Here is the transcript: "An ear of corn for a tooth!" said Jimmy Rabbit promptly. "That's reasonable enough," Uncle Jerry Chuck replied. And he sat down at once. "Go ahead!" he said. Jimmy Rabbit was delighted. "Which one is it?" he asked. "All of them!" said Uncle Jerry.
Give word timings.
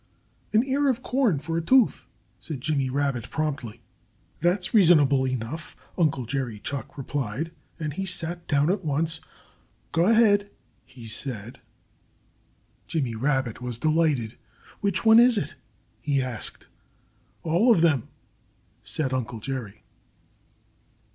"An 0.51 0.63
ear 0.63 0.89
of 0.89 1.03
corn 1.03 1.37
for 1.37 1.57
a 1.57 1.61
tooth!" 1.61 2.07
said 2.39 2.59
Jimmy 2.59 2.89
Rabbit 2.89 3.29
promptly. 3.29 3.83
"That's 4.39 4.73
reasonable 4.73 5.27
enough," 5.27 5.75
Uncle 5.95 6.25
Jerry 6.25 6.57
Chuck 6.57 6.97
replied. 6.97 7.51
And 7.79 7.93
he 7.93 8.07
sat 8.07 8.47
down 8.47 8.71
at 8.71 8.83
once. 8.83 9.19
"Go 9.91 10.07
ahead!" 10.07 10.49
he 10.87 11.05
said. 11.05 11.59
Jimmy 12.87 13.13
Rabbit 13.13 13.61
was 13.61 13.77
delighted. 13.77 14.39
"Which 14.79 15.05
one 15.05 15.19
is 15.19 15.37
it?" 15.37 15.53
he 16.01 16.19
asked. 16.19 16.67
"All 17.43 17.71
of 17.71 17.81
them!" 17.81 18.07
said 18.83 19.13
Uncle 19.13 19.39
Jerry. 19.39 19.83